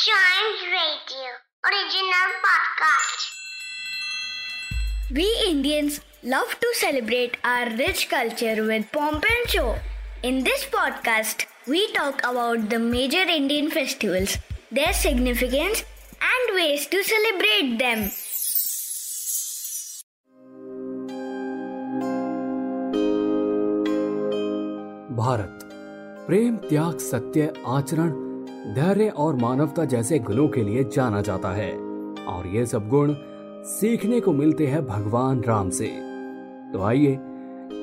[0.00, 1.30] Giant Radio
[1.64, 3.26] original podcast.
[5.10, 9.76] We Indians love to celebrate our rich culture with pomp and show.
[10.22, 14.38] In this podcast, we talk about the major Indian festivals,
[14.70, 15.84] their significance,
[16.20, 18.10] and ways to celebrate them.
[25.16, 25.64] Bharat
[26.26, 28.29] प्रेम त्याग सत्य आचरण
[28.67, 31.71] धैर्य और मानवता जैसे गुणों के लिए जाना जाता है।
[32.27, 33.13] और ये सब गुण
[33.63, 35.87] सीखने को मिलते हैं भगवान राम से।
[36.73, 37.19] तो आइए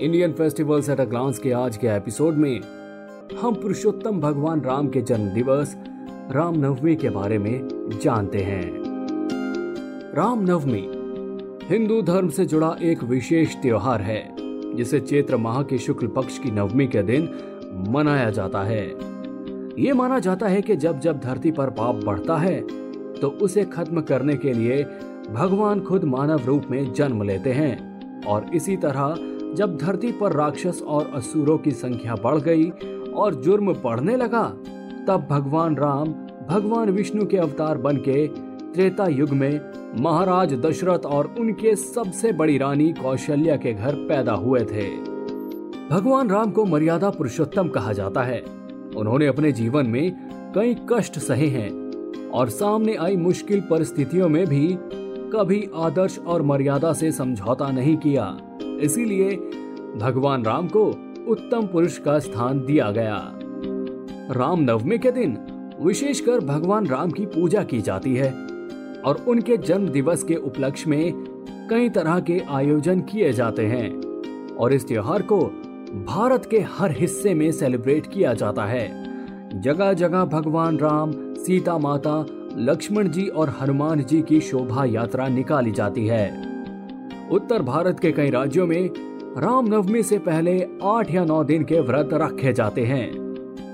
[0.00, 2.60] Indian festivals at a glance के आज के एपिसोड में
[3.42, 5.76] हम पुरुषोत्तम भगवान राम के जन्म दिवस,
[6.30, 7.68] रामनवमी के बारे में
[8.02, 8.72] जानते हैं।
[10.16, 10.88] रामनवमी
[11.62, 14.36] हिंदू धर्म से जुड़ा एक विशेष त्योहार है,
[14.74, 17.28] जिसे चैत्र माह के शुक्ल पक्ष की नवमी के दिन
[17.88, 19.15] मनाया जाता है।
[19.78, 22.60] ये माना जाता है कि जब जब धरती पर पाप बढ़ता है
[23.12, 24.84] तो उसे खत्म करने के लिए
[25.30, 29.14] भगवान खुद मानव रूप में जन्म लेते हैं। और इसी तरह,
[29.54, 32.68] जब धरती पर राक्षस और असुरों की संख्या बढ़ गई
[33.16, 34.42] और जुर्म बढ़ने लगा,
[35.08, 36.08] तब भगवान राम,
[36.48, 38.26] भगवान विष्णु के अवतार बन के
[38.72, 39.60] त्रेता युग में
[40.00, 44.90] महाराज दशरथ और उनके सबसे बड़ी रानी कौशल्या के घर पैदा हुए थे।
[45.90, 48.65] भगवान राम को मर्यादा पुरुषोत्तम कहा जाता है।
[48.96, 50.12] उन्होंने अपने जीवन में
[50.54, 51.70] कई कष्ट सहे हैं
[52.30, 54.76] और सामने आई मुश्किल परिस्थितियों में भी
[55.32, 58.36] कभी आदर्श और मर्यादा से समझौता नहीं किया।
[58.80, 59.36] इसीलिए
[59.96, 60.84] भगवान राम को
[61.28, 63.20] उत्तम पुरुष का स्थान दिया गया।
[64.30, 65.36] राम नवमी के दिन
[65.80, 68.30] विशेषकर भगवान राम की पूजा की जाती है
[69.06, 71.12] और उनके जन्म दिवस के उपलक्ष्य में
[71.70, 73.90] कई तरह के आयोजन किए जाते हैं
[74.56, 75.38] और इस त्योहार को
[75.94, 78.88] भारत के हर हिस्से में सेलिब्रेट किया जाता है।
[79.60, 85.70] जगह जगह भगवान राम, सीता माता, लक्ष्मण जी और हनुमान जी की शोभा यात्रा निकाली
[85.70, 86.28] जाती है।
[87.30, 88.90] उत्तर भारत के कई राज्यों में
[89.38, 93.10] रामनवमी से पहले आठ या नौ दिन के व्रत रखे जाते हैं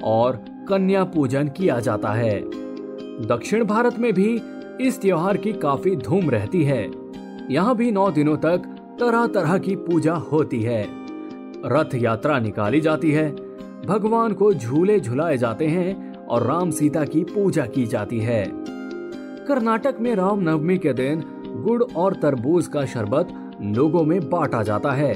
[0.00, 2.40] और कन्या पूजन किया जाता है।
[3.26, 4.40] दक्षिण भारत में भी
[4.80, 6.90] इस त्योहार की काफ़ी धूम रहती है।
[7.50, 8.58] यहाँ भी नौ दिनों तक
[9.00, 11.03] तरह तरह की पूजा होती है।
[11.64, 13.30] रथ यात्रा निकाली जाती है।
[13.86, 18.44] भगवान को झूले झुलाए जाते हैं और राम सीता की पूजा की जाती है।
[19.46, 21.22] कर्नाटक में राम नवमी के दिन
[21.62, 23.28] गुड़ और तरबूज का शरबत
[23.62, 25.14] लोगों में बांटा जाता है,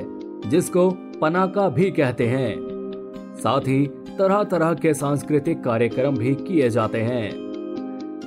[0.50, 2.54] जिसको पनाका भी कहते हैं।
[3.34, 3.86] साथ ही
[4.18, 7.32] तरह तरह के सांस्कृतिक कार्यक्रम भी किए जाते हैं।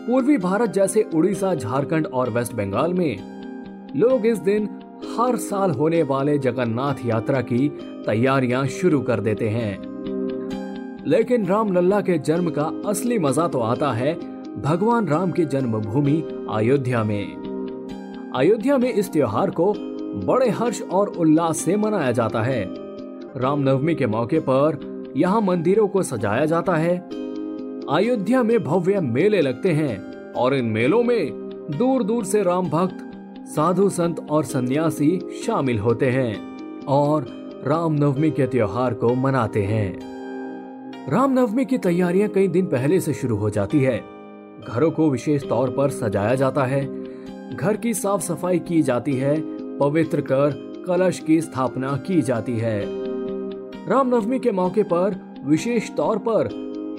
[0.08, 4.68] पूर्वी भारत जैसे उड़ीसा, झारखंड और वेस्ट बंगाल में लोग इस दिन
[5.22, 7.68] हर साल होने वाले जगन्नाथ यात्रा की
[8.06, 9.74] तैयारियाँ शुरू कर देते हैं।
[11.08, 14.14] लेकिन राम लल्ला के जन्म का असली मज़ा तो आता है
[14.62, 19.74] भगवान राम की जन्मभूमि अयोध्या में। अयोध्या में इस त्योहार को
[20.26, 22.64] बड़े हर्ष और उल्लास से मनाया जाता है।
[23.38, 24.80] रामनवमी के मौके पर
[25.18, 26.98] यहाँ मंदिरों को सजाया जाता है।
[27.90, 33.11] अयोध्या में भव्य मेले लगते हैं और इन मेलों में दूर दूर से राम भक्त
[33.56, 37.26] साधु संत और सन्यासी शामिल होते हैं और
[37.68, 40.00] रामनवमी के त्योहार को मनाते हैं।
[41.12, 44.04] रामनवमी की तैयारियाँ कई दिन पहले से शुरू हो जाती है।
[44.68, 47.04] घरों को विशेष तौर पर सजाया जाता है।
[47.58, 49.42] घर की साफ़ सफ़ाई की जाती है।
[49.78, 50.52] पवित्र कर,
[50.88, 52.86] कलश की स्थापना की जाती है।
[53.90, 56.50] रामनवमी के मौके पर विशेष तौर पर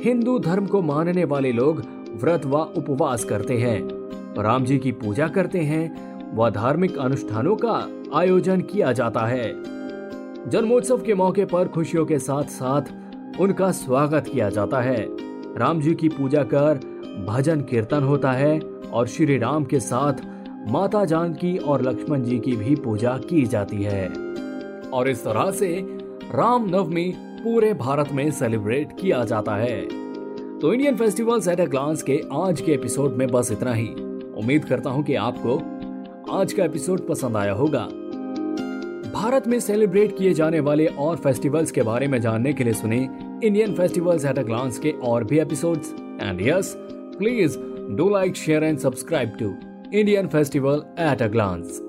[0.05, 1.83] हिंदू धर्म को मानने वाले लोग
[2.23, 4.03] व्रत व उपवास करते हैं।
[4.39, 9.53] राम जी की पूजा करते हैं व धार्मिक अनुष्ठानों का आयोजन किया जाता है।
[10.51, 12.83] जन्मोत्सव के मौके पर खुशियों के साथ साथ
[13.41, 15.09] उनका स्वागत किया जाता है।
[15.57, 16.81] राम जी की पूजा कर
[17.29, 18.61] भजन कीर्तन होता है
[18.93, 20.13] और श्री राम के साथ
[20.71, 24.09] माता जानकी और लक्ष्मण जी की भी पूजा की जाती है।
[24.93, 25.87] और इस तरह से
[26.35, 29.81] राम नवमी पूरे भारत में सेलिब्रेट किया जाता है।
[30.59, 33.89] तो Indian festivals at a glance के आज के एपिसोड में बस इतना ही।
[34.39, 35.72] उम्मीद करता हूँ कि आपको
[36.33, 37.81] आज का एपिसोड पसंद आया होगा।
[39.13, 42.99] भारत में सेलिब्रेट किए जाने वाले और फेस्टिवल्स के बारे में जानने के लिए सुने
[43.45, 45.93] Indian festivals at a glance के और भी episodes
[46.23, 46.75] and yes
[47.19, 47.59] please
[47.97, 49.55] do like share and subscribe to
[49.99, 51.81] Indian festival at a glance